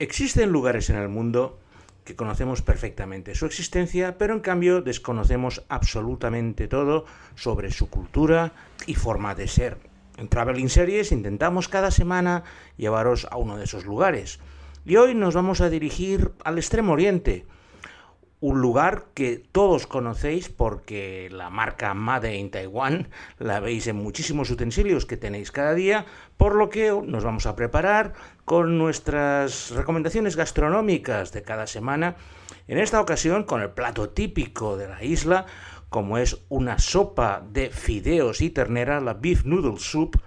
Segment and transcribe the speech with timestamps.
[0.00, 1.60] Existen lugares en el mundo
[2.04, 7.04] que conocemos perfectamente su existencia, pero en cambio desconocemos absolutamente todo
[7.36, 8.52] sobre su cultura
[8.86, 9.78] y forma de ser.
[10.16, 12.42] En Traveling Series intentamos cada semana
[12.76, 14.40] llevaros a uno de esos lugares.
[14.84, 17.46] Y hoy nos vamos a dirigir al Extremo Oriente,
[18.44, 24.50] un lugar que todos conocéis porque la marca Made in Taiwan la veis en muchísimos
[24.50, 26.04] utensilios que tenéis cada día,
[26.36, 28.12] por lo que nos vamos a preparar
[28.44, 32.16] con nuestras recomendaciones gastronómicas de cada semana,
[32.68, 35.46] en esta ocasión con el plato típico de la isla,
[35.88, 40.20] como es una sopa de fideos y ternera, la beef noodle soup,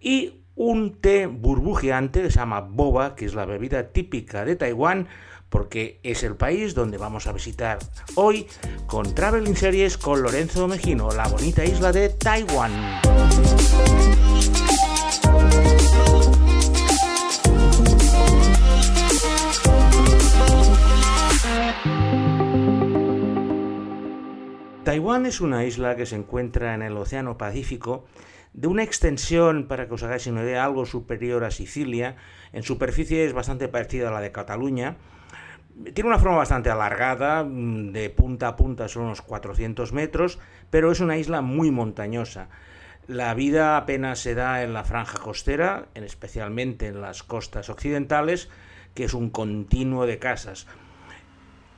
[0.00, 5.08] y un té burbujeante que se llama boba, que es la bebida típica de Taiwán,
[5.48, 7.78] porque es el país donde vamos a visitar
[8.14, 8.46] hoy
[8.86, 12.72] con Traveling Series con Lorenzo Mejino, la bonita isla de Taiwán.
[24.84, 28.06] Taiwán es una isla que se encuentra en el Océano Pacífico
[28.54, 32.16] de una extensión, para que os hagáis una idea, algo superior a Sicilia.
[32.52, 34.96] En superficie es bastante parecida a la de Cataluña,
[35.94, 40.38] tiene una forma bastante alargada, mm, de punta a punta son unos 400 metros,
[40.70, 42.48] pero es una isla muy montañosa.
[43.06, 48.48] La vida apenas se da en la franja costera, en especialmente en las costas occidentales,
[48.94, 50.66] que es un continuo de casas.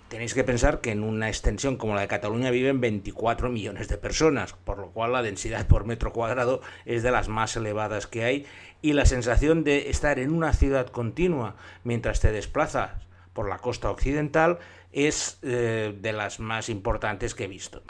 [0.08, 3.96] Tenéis que pensar que en una extensión como la de Cataluña viven 24 millones de
[3.96, 8.24] personas, por lo cual la densidad por metro cuadrado es de las más elevadas que
[8.24, 8.46] hay
[8.82, 13.90] y la sensación de estar en una ciudad continua mientras te desplazas por la costa
[13.90, 14.58] occidental
[14.92, 17.82] es eh, de las más importantes que he visto.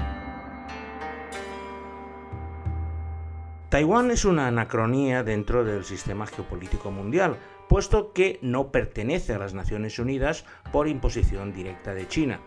[3.70, 7.36] Taiwán es una anacronía dentro del sistema geopolítico mundial,
[7.68, 12.40] puesto que no pertenece a las Naciones Unidas por imposición directa de China.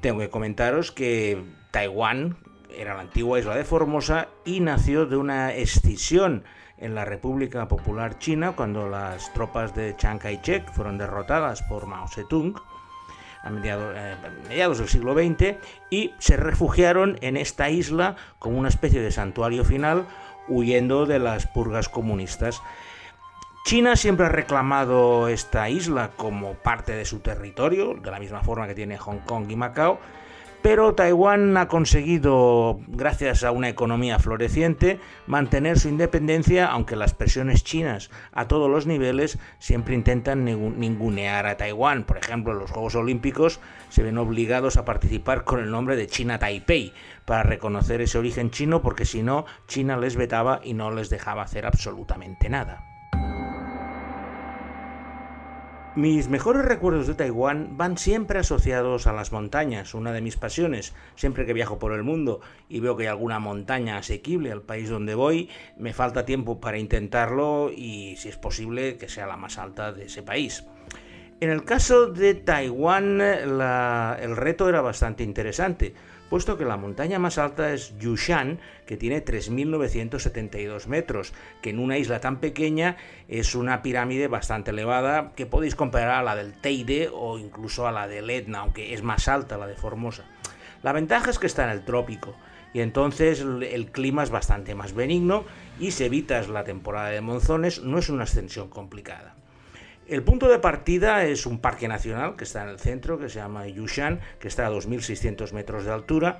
[0.00, 2.38] Tengo que comentaros que Taiwán
[2.74, 6.44] era la antigua isla de Formosa y nació de una escisión
[6.78, 12.08] en la República Popular China cuando las tropas de Chiang Kai-shek fueron derrotadas por Mao
[12.08, 12.54] Zedong
[13.42, 14.16] a eh,
[14.48, 15.56] mediados, del siglo XX
[15.90, 20.06] y se refugiaron en esta isla como una especie de santuario final
[20.48, 22.60] huyendo de las purgas comunistas.
[23.64, 28.68] China siempre ha reclamado esta isla como parte de su territorio, de la misma forma
[28.68, 29.98] que tiene Hong Kong y Macao,
[30.66, 37.62] pero Taiwán ha conseguido, gracias a una economía floreciente, mantener su independencia, aunque las presiones
[37.62, 42.02] chinas a todos los niveles siempre intentan ningunear a Taiwán.
[42.02, 43.60] Por ejemplo, en los Juegos Olímpicos
[43.90, 46.92] se ven obligados a participar con el nombre de China Taipei
[47.26, 51.42] para reconocer ese origen chino, porque si no, China les vetaba y no les dejaba
[51.42, 52.95] hacer absolutamente nada.
[55.96, 60.92] Mis mejores recuerdos de Taiwán van siempre asociados a las montañas, una de mis pasiones.
[61.14, 64.90] Siempre que viajo por el mundo y veo que hay alguna montaña asequible al país
[64.90, 65.48] donde voy,
[65.78, 70.04] me falta tiempo para intentarlo y, si es posible, que sea la más alta de
[70.04, 70.66] ese país.
[71.40, 75.94] En el caso de Taiwán, el reto era bastante interesante
[76.28, 81.32] puesto que la montaña más alta es Yushan, que tiene 3.972 metros,
[81.62, 82.96] que en una isla tan pequeña
[83.28, 87.92] es una pirámide bastante elevada que podéis comparar a la del Teide o incluso a
[87.92, 90.24] la del Etna, aunque es más alta la de Formosa.
[90.82, 92.34] La ventaja es que está en el trópico
[92.72, 95.44] y entonces el clima es bastante más benigno
[95.78, 99.34] y si evitas la temporada de monzones no es una ascensión complicada.
[100.08, 103.40] El punto de partida es un parque nacional que está en el centro, que se
[103.40, 106.38] llama Yushan, que está a 2.600 metros de altura.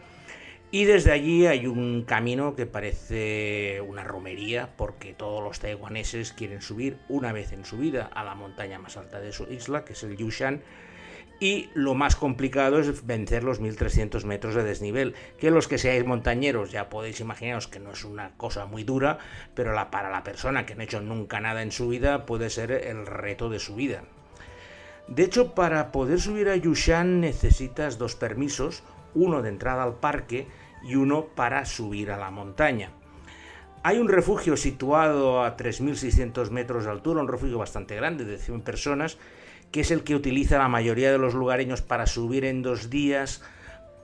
[0.70, 6.62] Y desde allí hay un camino que parece una romería, porque todos los taiwaneses quieren
[6.62, 9.94] subir una vez en su vida a la montaña más alta de su isla, que
[9.94, 10.62] es el Yushan,
[11.38, 16.04] y lo más complicado es vencer los 1300 metros de desnivel, que los que seáis
[16.06, 19.18] montañeros ya podéis imaginaros que no es una cosa muy dura,
[19.54, 22.50] pero la, para la persona que no ha hecho nunca nada en su vida puede
[22.50, 24.02] ser el reto de su vida.
[25.08, 28.82] De hecho, para poder subir a Yushan necesitas dos permisos,
[29.14, 30.48] uno de entrada al parque
[30.82, 32.90] y uno para subir a la montaña.
[33.82, 38.62] Hay un refugio situado a 3.600 metros de altura, un refugio bastante grande de 100
[38.62, 39.16] personas,
[39.70, 43.42] que es el que utiliza la mayoría de los lugareños para subir en dos días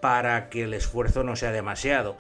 [0.01, 2.17] para que el esfuerzo no sea demasiado.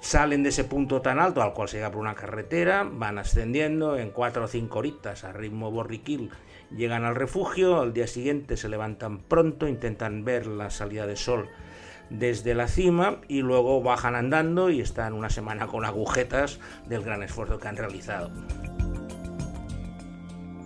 [0.00, 3.96] Salen de ese punto tan alto al cual se llega por una carretera, van ascendiendo
[3.96, 6.30] en cuatro o cinco horitas a ritmo borriquil,
[6.76, 11.48] llegan al refugio, al día siguiente se levantan pronto, intentan ver la salida de sol
[12.10, 16.58] desde la cima y luego bajan andando y están una semana con agujetas
[16.88, 18.30] del gran esfuerzo que han realizado.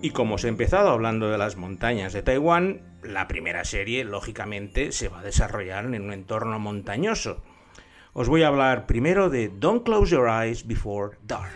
[0.03, 4.93] Y como os he empezado hablando de las montañas de Taiwán, la primera serie, lógicamente,
[4.93, 7.43] se va a desarrollar en un entorno montañoso.
[8.13, 11.51] Os voy a hablar primero de Don't Close Your Eyes Before Dark.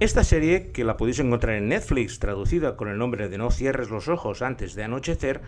[0.00, 3.90] Esta serie, que la podéis encontrar en Netflix, traducida con el nombre de No cierres
[3.90, 5.42] los ojos antes de anochecer,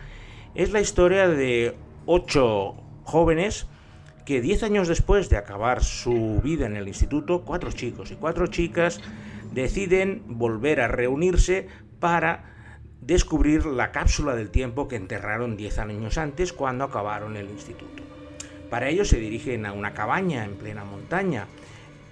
[0.53, 3.65] es la historia de ocho jóvenes
[4.27, 8.45] que diez años después de acabar su vida en el instituto, cuatro chicos y cuatro
[8.45, 9.01] chicas
[9.51, 11.67] deciden volver a reunirse
[11.99, 12.53] para
[13.01, 18.03] descubrir la cápsula del tiempo que enterraron diez años antes cuando acabaron el instituto.
[18.69, 21.47] Para ello se dirigen a una cabaña en plena montaña,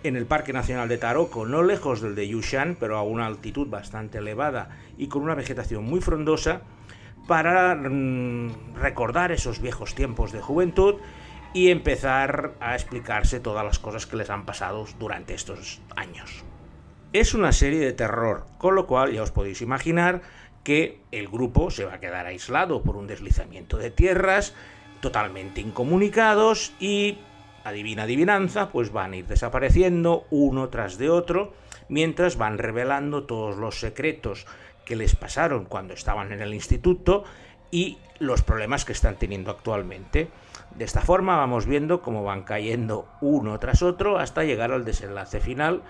[0.03, 3.68] en el Parque Nacional de Taroko, no lejos del de Yushan, pero a una altitud
[3.68, 6.62] bastante elevada y con una vegetación muy frondosa,
[7.27, 10.95] para mm, recordar esos viejos tiempos de juventud
[11.53, 16.44] y empezar a explicarse todas las cosas que les han pasado durante estos años.
[17.13, 20.21] Es una serie de terror, con lo cual ya os podéis imaginar
[20.63, 24.53] que el grupo se va a quedar aislado por un deslizamiento de tierras,
[25.01, 27.18] totalmente incomunicados y,
[27.63, 31.54] adivina adivinanza, pues van a ir desapareciendo uno tras de otro,
[31.90, 34.46] mientras van revelando todos los secretos
[34.86, 37.24] que les pasaron cuando estaban en el instituto
[37.72, 40.30] y los problemas que están teniendo actualmente.
[40.75, 45.40] De esta forma vamos viendo cómo van cayendo uno tras otro hasta llegar al desenlace
[45.40, 45.81] final.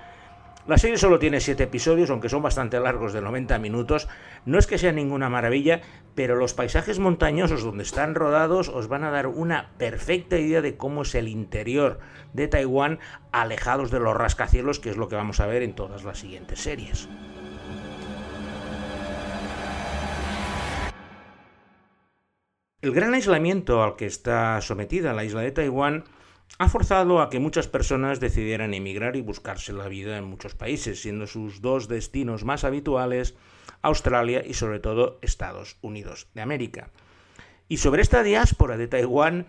[0.67, 4.07] La serie solo tiene 7 episodios, aunque son bastante largos de 90 minutos.
[4.45, 5.81] No es que sea ninguna maravilla,
[6.13, 10.77] pero los paisajes montañosos donde están rodados os van a dar una perfecta idea de
[10.77, 11.99] cómo es el interior
[12.33, 12.99] de Taiwán,
[13.31, 16.59] alejados de los rascacielos, que es lo que vamos a ver en todas las siguientes
[16.59, 17.09] series.
[22.81, 26.03] El gran aislamiento al que está sometida la isla de Taiwán
[26.57, 31.01] ha forzado a que muchas personas decidieran emigrar y buscarse la vida en muchos países,
[31.01, 33.35] siendo sus dos destinos más habituales
[33.81, 36.89] Australia y sobre todo Estados Unidos de América.
[37.67, 39.47] Y sobre esta diáspora de Taiwán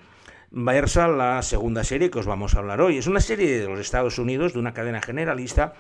[0.50, 2.98] versa la segunda serie que os vamos a hablar hoy.
[2.98, 5.74] Es una serie de los Estados Unidos, de una cadena generalista,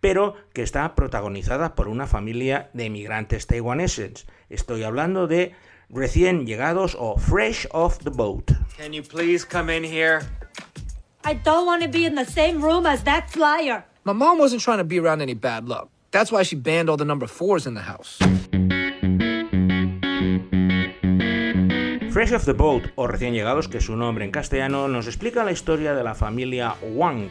[0.00, 4.26] pero que está protagonizada por una familia de emigrantes taiwaneses.
[4.48, 5.54] Estoy hablando de
[5.94, 8.52] recién llegados o fresh off the boat.
[8.76, 10.22] Can you please come in here?
[11.24, 13.84] I don't want to be in the same room as that flyer.
[14.04, 15.88] My mom wasn't trying to be around any bad luck.
[16.10, 18.18] That's why she banned all the number fours in the house.
[22.12, 25.42] Fresh off the Boat, o recién llegados, que es su nombre en castellano, nos explica
[25.42, 27.30] la historia de la familia Wang,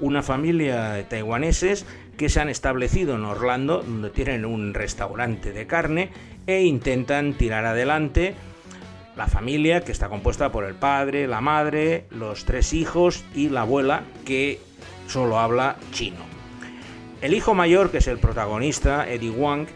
[0.00, 5.66] una familia de taiwaneses que se han establecido en Orlando, donde tienen un restaurante de
[5.66, 6.10] carne
[6.46, 8.34] e intentan tirar adelante
[9.16, 13.62] la familia que está compuesta por el padre, la madre, los tres hijos y la
[13.62, 14.60] abuela que
[15.08, 16.18] solo habla chino.
[17.22, 19.66] El hijo mayor, que es el protagonista, Eddie Wang,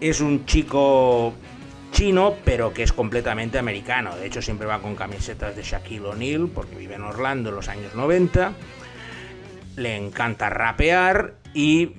[0.00, 1.34] es un chico
[1.90, 4.14] chino, pero que es completamente americano.
[4.14, 7.68] De hecho, siempre va con camisetas de Shaquille O'Neal, porque vive en Orlando en los
[7.68, 8.52] años 90
[9.76, 11.92] le encanta rapear y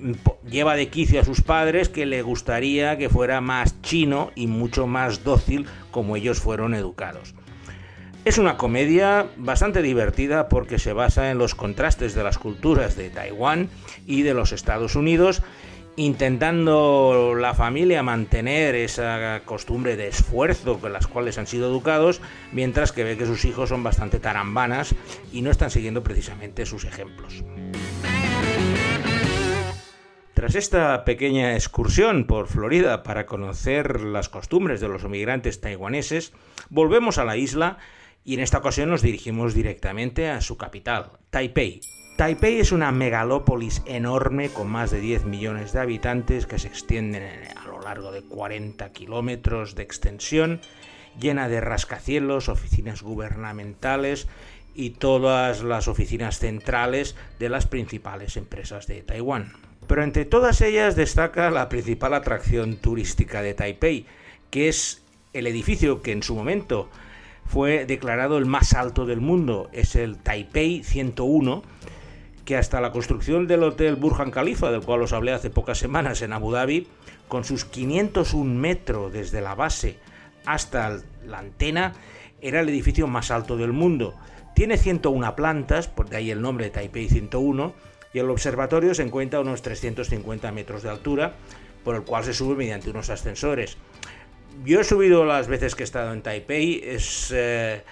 [0.48, 4.86] lleva de quicio a sus padres que le gustaría que fuera más chino y mucho
[4.86, 7.34] más dócil como ellos fueron educados.
[8.24, 13.10] Es una comedia bastante divertida porque se basa en los contrastes de las culturas de
[13.10, 13.70] Taiwán
[14.06, 15.42] y de los Estados Unidos,
[15.98, 22.20] intentando la familia mantener esa costumbre de esfuerzo con las cuales han sido educados,
[22.52, 24.94] mientras que ve que sus hijos son bastante tarambanas
[25.32, 27.42] y no están siguiendo precisamente sus ejemplos.
[30.34, 36.32] Tras esta pequeña excursión por Florida para conocer las costumbres de los emigrantes taiwaneses,
[36.70, 37.78] volvemos a la isla
[38.24, 41.80] y en esta ocasión nos dirigimos directamente a su capital, Taipei.
[42.18, 47.22] Taipei es una megalópolis enorme con más de 10 millones de habitantes que se extienden
[47.56, 50.60] a lo largo de 40 kilómetros de extensión,
[51.20, 54.26] llena de rascacielos, oficinas gubernamentales
[54.74, 59.52] y todas las oficinas centrales de las principales empresas de Taiwán.
[59.86, 64.06] Pero entre todas ellas destaca la principal atracción turística de Taipei,
[64.50, 66.90] que es el edificio que en su momento
[67.46, 71.62] fue declarado el más alto del mundo, es el Taipei 101,
[72.48, 76.22] que hasta la construcción del hotel Burj Khalifa, del cual os hablé hace pocas semanas
[76.22, 76.88] en Abu Dhabi,
[77.28, 79.98] con sus 501 metros desde la base
[80.46, 81.92] hasta la antena,
[82.40, 84.14] era el edificio más alto del mundo.
[84.54, 87.74] Tiene 101 plantas, por de ahí el nombre de Taipei 101,
[88.14, 91.34] y el observatorio se encuentra a unos 350 metros de altura,
[91.84, 93.76] por el cual se sube mediante unos ascensores.
[94.64, 97.82] Yo he subido las veces que he estado en Taipei, es, eh,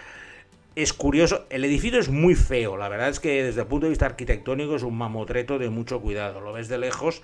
[0.76, 3.90] es curioso, el edificio es muy feo, la verdad es que desde el punto de
[3.90, 7.22] vista arquitectónico es un mamotreto de mucho cuidado, lo ves de lejos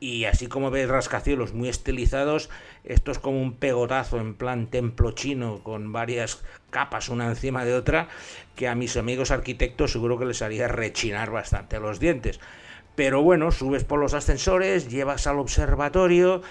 [0.00, 2.50] y así como ves rascacielos muy estilizados,
[2.82, 7.74] esto es como un pegotazo en plan templo chino con varias capas una encima de
[7.74, 8.08] otra,
[8.56, 12.40] que a mis amigos arquitectos seguro que les haría rechinar bastante los dientes.
[12.96, 16.42] Pero bueno, subes por los ascensores, llevas al observatorio,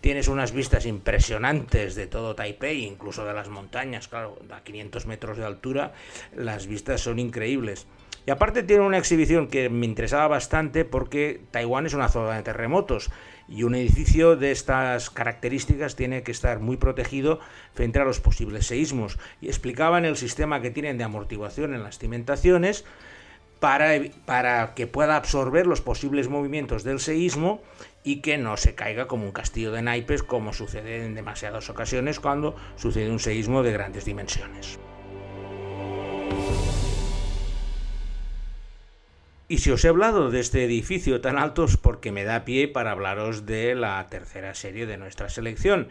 [0.00, 5.36] tienes unas vistas impresionantes de todo Taipei, incluso de las montañas, claro, a 500 metros
[5.38, 5.92] de altura,
[6.34, 7.86] las vistas son increíbles.
[8.26, 12.42] Y aparte tiene una exhibición que me interesaba bastante porque Taiwán es una zona de
[12.42, 13.10] terremotos
[13.48, 17.40] y un edificio de estas características tiene que estar muy protegido
[17.72, 19.18] frente a los posibles seísmos.
[19.40, 22.84] Y explicaban el sistema que tienen de amortiguación en las cimentaciones
[23.58, 23.90] para,
[24.26, 27.62] para que pueda absorber los posibles movimientos del seísmo
[28.02, 32.20] y que no se caiga como un castillo de naipes como sucede en demasiadas ocasiones
[32.20, 34.78] cuando sucede un seísmo de grandes dimensiones.
[39.50, 42.68] Y si os he hablado de este edificio tan alto es porque me da pie
[42.68, 45.88] para hablaros de la tercera serie de nuestra selección.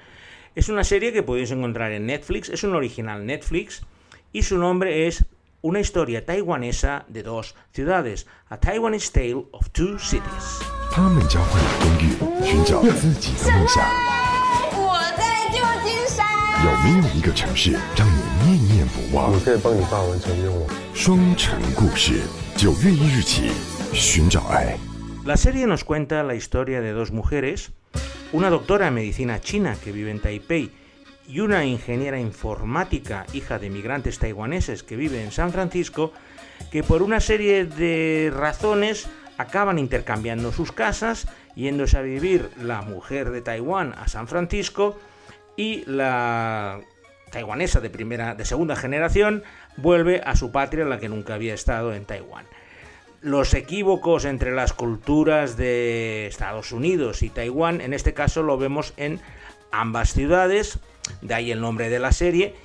[0.56, 3.82] Es una serie que podéis encontrar en Netflix, es un original Netflix
[4.32, 5.26] y su nombre es
[5.62, 10.79] Una historia taiwanesa de dos ciudades, A Taiwanese Tale of Two Cities.
[25.26, 27.72] La serie nos cuenta la historia de dos mujeres,
[28.34, 30.72] una doctora en medicina china que vive en Taipei
[31.28, 36.14] y una ingeniera informática, hija de migrantes taiwaneses que vive en San Francisco,
[36.72, 39.08] que por una serie de razones
[39.40, 45.00] acaban intercambiando sus casas, yéndose a vivir la mujer de Taiwán a San Francisco
[45.56, 46.82] y la
[47.32, 49.44] taiwanesa de primera de segunda generación
[49.78, 52.48] vuelve a su patria la que nunca había estado en Taiwán.
[53.22, 58.94] Los equívocos entre las culturas de Estados Unidos y Taiwán, en este caso lo vemos
[58.98, 59.22] en
[59.72, 60.80] ambas ciudades,
[61.22, 62.56] de ahí el nombre de la serie,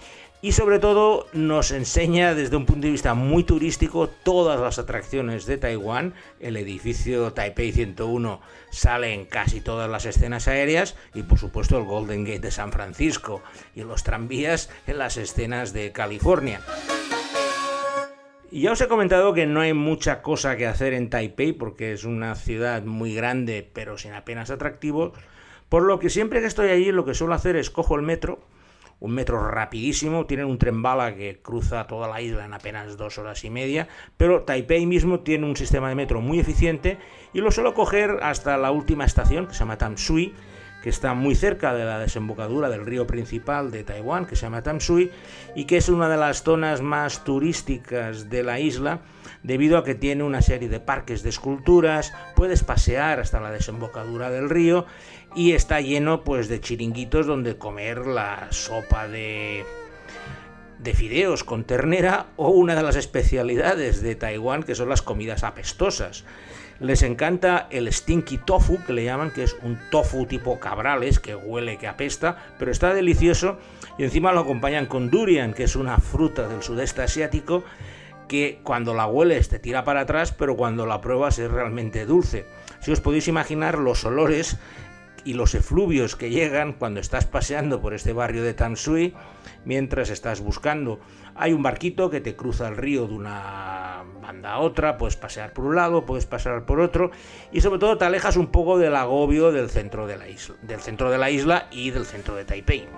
[0.45, 5.47] y sobre todo nos enseña desde un punto de vista muy turístico todas las atracciones
[5.47, 6.13] de Taiwán.
[6.39, 11.85] El edificio Taipei 101 sale en casi todas las escenas aéreas y por supuesto el
[11.85, 13.41] Golden Gate de San Francisco
[13.75, 16.61] y los tranvías en las escenas de California.
[18.51, 22.05] Ya os he comentado que no hay mucha cosa que hacer en Taipei porque es
[22.05, 25.13] una ciudad muy grande pero sin apenas atractivos,
[25.71, 28.41] por lo que siempre que estoy allí lo que suelo hacer es cojo el metro,
[29.01, 33.19] un metro rapidísimo, tienen un tren bala que cruza toda la isla en apenas dos
[33.19, 36.99] horas y media, pero Taipei mismo tiene un sistema de metro muy eficiente
[37.33, 40.35] y lo suelo coger hasta la última estación, que se llama Tamsui,
[40.85, 44.63] que está muy cerca de la desembocadura del río principal de Taiwán, que se llama
[44.63, 45.11] Tamsui,
[45.55, 49.01] y que es una de las zonas más turísticas de la isla,
[49.43, 54.29] debido a que tiene una serie de parques de esculturas, puedes pasear hasta la desembocadura
[54.29, 54.85] del río,
[55.35, 59.65] y está lleno pues de chiringuitos donde comer la sopa de
[60.81, 65.43] de fideos con ternera o una de las especialidades de Taiwán que son las comidas
[65.43, 66.27] apestosas.
[66.81, 71.35] Les encanta el stinky tofu, que le llaman, que es un tofu tipo cabrales, que
[71.35, 73.59] huele, que apesta, pero está delicioso.
[73.97, 77.65] Y encima lo acompañan con durian, que es una fruta del sudeste asiático,
[78.29, 82.47] que cuando la hueles te tira para atrás, pero cuando la pruebas es realmente dulce.
[82.81, 84.59] Si os podéis imaginar los olores
[85.25, 89.15] y los efluvios que llegan cuando estás paseando por este barrio de Tamsui
[89.65, 91.01] mientras estás buscando.
[91.35, 95.53] Hay un barquito que te cruza el río de una banda a otra, puedes pasear
[95.53, 97.11] por un lado, puedes pasar por otro
[97.53, 101.31] y sobre todo te alejas un poco del agobio del centro del centro de la
[101.31, 102.89] isla y del centro de Taipei.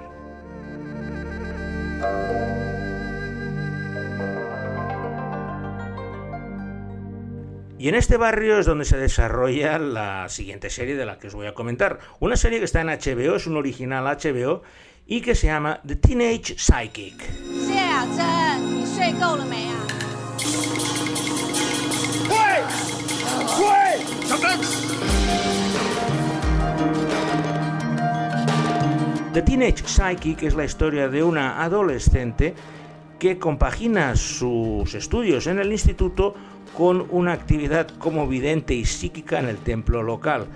[7.87, 11.37] Y en este barrio es donde se desarrolla la siguiente serie de la que os
[11.37, 12.01] voy a comentar.
[12.19, 14.65] Una serie que está en HBO, es un original HBO
[15.07, 17.17] y que se llama The Teenage Psychic.
[29.33, 32.53] The Teenage Psychic es la historia de una adolescente
[33.21, 36.35] que compagina sus estudios en el instituto
[36.77, 40.47] con una actividad como vidente y psíquica en el templo local.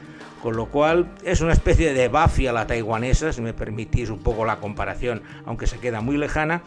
[0.43, 4.21] Con lo cual es una especie de Buffy a la taiwanesa, si me permitís un
[4.21, 6.63] poco la comparación, aunque se queda muy lejana,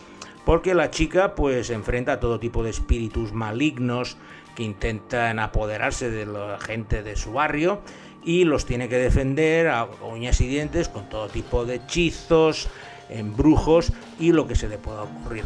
[0.45, 4.17] porque la chica pues enfrenta a todo tipo de espíritus malignos
[4.55, 7.81] que intentan apoderarse de la gente de su barrio
[8.23, 12.69] y los tiene que defender a uñas y dientes con todo tipo de hechizos,
[13.09, 15.43] embrujos y lo que se le pueda ocurrir.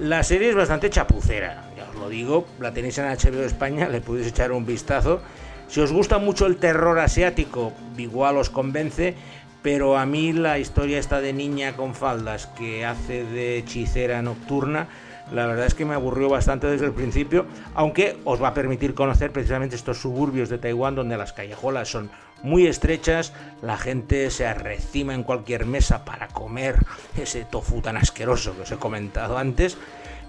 [0.00, 4.00] La serie es bastante chapucera, ya os lo digo, la tenéis en HBO España, le
[4.00, 5.20] podéis echar un vistazo.
[5.66, 9.16] Si os gusta mucho el terror asiático, igual os convence,
[9.60, 14.86] pero a mí la historia esta de niña con faldas que hace de hechicera nocturna,
[15.32, 18.94] la verdad es que me aburrió bastante desde el principio, aunque os va a permitir
[18.94, 22.08] conocer precisamente estos suburbios de Taiwán donde las callejuelas son
[22.42, 26.76] muy estrechas, la gente se arrecima en cualquier mesa para comer
[27.16, 29.78] ese tofu tan asqueroso que os he comentado antes,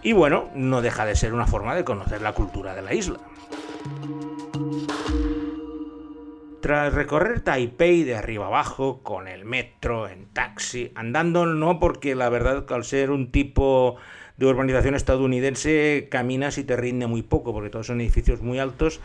[0.01, 3.19] y bueno, no deja de ser una forma de conocer la cultura de la isla.
[6.61, 12.29] Tras recorrer Taipei de arriba abajo, con el metro, en taxi, andando no porque la
[12.29, 13.95] verdad al ser un tipo
[14.35, 18.99] de urbanización estadounidense caminas y te rinde muy poco, porque todos son edificios muy altos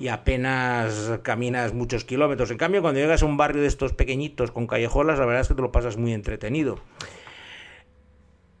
[0.00, 2.50] y apenas caminas muchos kilómetros.
[2.50, 5.48] En cambio, cuando llegas a un barrio de estos pequeñitos con callejolas, la verdad es
[5.48, 6.80] que te lo pasas muy entretenido.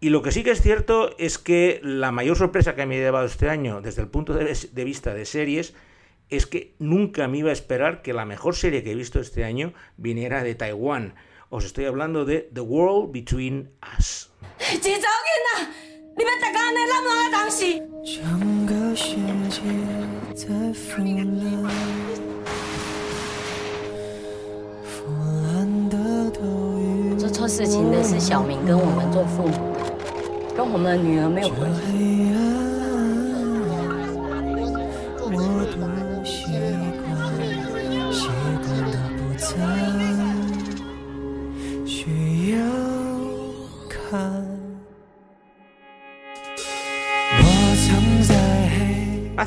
[0.00, 3.00] Y lo que sí que es cierto es que la mayor sorpresa que me ha
[3.00, 5.74] llevado este año, desde el punto de vista de series,
[6.28, 9.44] es que nunca me iba a esperar que la mejor serie que he visto este
[9.44, 11.14] año viniera de Taiwán.
[11.48, 14.30] Os estoy hablando de The World Between Us.
[20.88, 21.70] 腐烂，
[24.82, 25.04] 腐
[25.46, 26.40] 烂的都
[26.78, 29.80] 与做错事情的是小明跟我们做父母的，
[30.56, 32.69] 跟我们的女儿没有关系。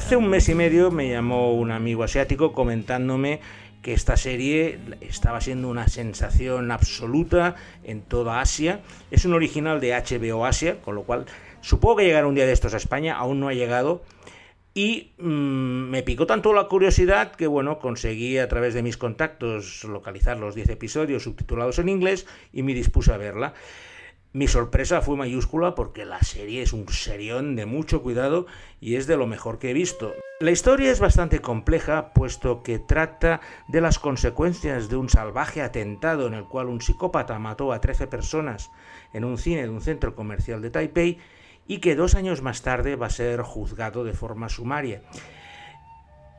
[0.03, 3.39] Hace un mes y medio me llamó un amigo asiático comentándome
[3.81, 7.55] que esta serie estaba siendo una sensación absoluta
[7.85, 8.81] en toda Asia.
[9.11, 11.25] Es un original de HBO Asia, con lo cual
[11.61, 14.03] supongo que llegará un día de estos a España, aún no ha llegado.
[14.73, 19.85] Y mm, me picó tanto la curiosidad que, bueno, conseguí a través de mis contactos
[19.85, 23.53] localizar los 10 episodios subtitulados en inglés y me dispuse a verla.
[24.35, 28.47] Mi sorpresa fue mayúscula porque la serie es un serión de mucho cuidado
[28.81, 30.15] y es de lo mejor que he visto.
[30.39, 36.25] La historia es bastante compleja puesto que trata de las consecuencias de un salvaje atentado
[36.25, 38.71] en el cual un psicópata mató a 13 personas
[39.13, 41.19] en un cine de un centro comercial de Taipei
[41.67, 45.03] y que dos años más tarde va a ser juzgado de forma sumaria.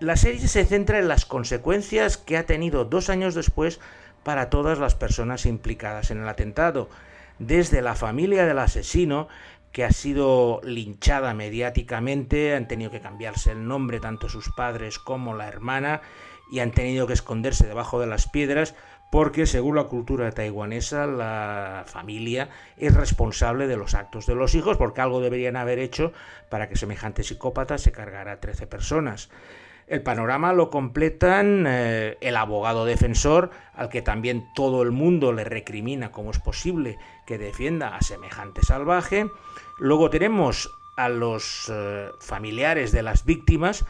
[0.00, 3.78] La serie se centra en las consecuencias que ha tenido dos años después
[4.24, 6.88] para todas las personas implicadas en el atentado
[7.38, 9.28] desde la familia del asesino,
[9.72, 15.34] que ha sido linchada mediáticamente, han tenido que cambiarse el nombre tanto sus padres como
[15.34, 16.00] la hermana,
[16.50, 18.74] y han tenido que esconderse debajo de las piedras
[19.10, 24.76] porque según la cultura taiwanesa la familia es responsable de los actos de los hijos
[24.76, 26.12] porque algo deberían haber hecho
[26.50, 29.30] para que semejante psicópata se cargara a 13 personas.
[29.86, 35.44] El panorama lo completan eh, el abogado defensor, al que también todo el mundo le
[35.44, 39.26] recrimina cómo es posible que defienda a semejante salvaje.
[39.78, 43.84] Luego tenemos a los eh, familiares de las víctimas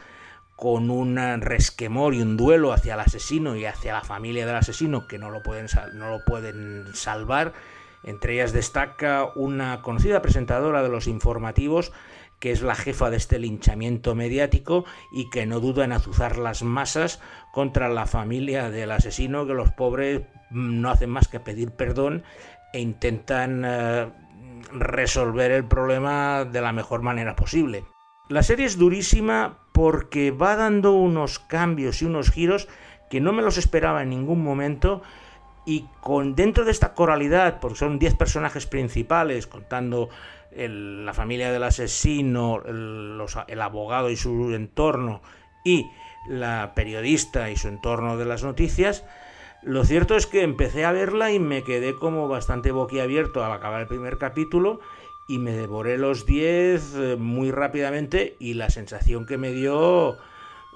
[0.55, 5.07] con un resquemor y un duelo hacia el asesino y hacia la familia del asesino
[5.07, 7.53] que no lo pueden, no lo pueden salvar.
[8.03, 11.91] Entre ellas destaca una conocida presentadora de los informativos
[12.39, 16.63] que es la jefa de este linchamiento mediático y que no duda en azuzar las
[16.63, 17.21] masas
[17.53, 20.21] contra la familia del asesino, que los pobres
[20.51, 22.23] mm, no hacen más que pedir perdón
[22.73, 24.11] e intentan eh,
[24.71, 27.85] resolver el problema de la mejor manera posible.
[28.27, 32.67] La serie es durísima porque va dando unos cambios y unos giros
[33.09, 35.03] que no me los esperaba en ningún momento
[35.65, 40.09] y con dentro de esta coralidad, porque son 10 personajes principales contando
[40.55, 45.21] la familia del asesino, el, abogado y su entorno
[45.63, 45.85] y
[46.27, 49.03] la periodista y su entorno de las noticias,
[49.63, 53.81] lo cierto es que empecé a verla y me quedé como bastante boquiabierto al acabar
[53.81, 54.79] el primer capítulo
[55.27, 60.17] y me devoré los 10 eh, muy rápidamente y la sensación que me dio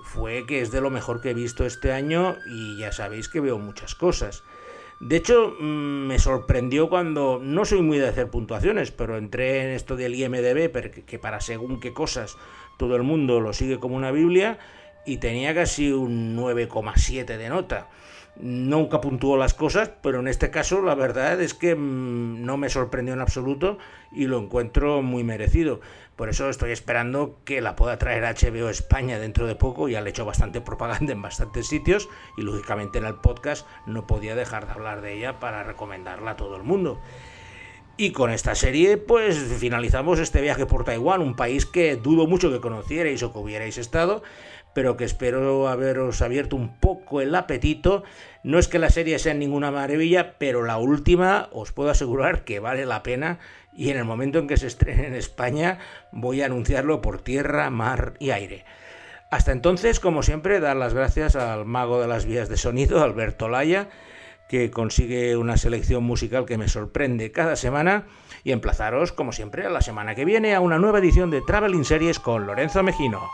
[0.03, 3.41] fue que es de lo mejor que he visto este año y ya sabéis que
[3.41, 4.43] veo muchas cosas.
[4.99, 9.69] De hecho, mm, me sorprendió cuando no soy muy de hacer puntuaciones, pero entré en
[9.69, 12.37] esto del IMDB, que para según qué cosas
[12.77, 14.59] todo el mundo lo sigue como una Biblia,
[15.09, 17.87] y tenía casi un 9,7 de nota.
[18.35, 22.69] Nunca puntuó las cosas, pero en este caso la verdad es que mm, no me
[22.69, 23.79] sorprendió en absoluto
[24.11, 25.81] y lo encuentro muy merecido.
[26.15, 29.89] Por eso estoy esperando que la pueda traer HBO España dentro de poco.
[29.89, 34.05] Ya le he hecho bastante propaganda en bastantes sitios y lógicamente en el podcast no
[34.05, 37.01] podía dejar de hablar de ella para recomendarla a todo el mundo.
[37.99, 42.49] Y con esta serie, pues finalizamos este viaje por Taiwán, un país que dudo mucho
[42.49, 44.23] que conocierais o que hubierais estado,
[44.79, 48.03] pero que espero haberos abierto un poco el apetito.
[48.43, 52.61] No es que la serie sea ninguna maravilla, pero la última os puedo asegurar que
[52.61, 53.39] vale la pena
[53.75, 55.79] y en el momento en que se estrene en España
[56.13, 58.63] voy a anunciarlo por tierra, mar y aire.
[59.31, 63.49] Hasta entonces, como siempre, dar las gracias al mago de las vías de sonido, Alberto
[63.49, 63.89] Laya,
[64.47, 68.05] que consigue una selección musical que me sorprende cada semana
[68.45, 71.83] y emplazaros, como siempre, a la semana que viene a una nueva edición de Traveling
[71.83, 73.27] Series con Lorenzo Mejino.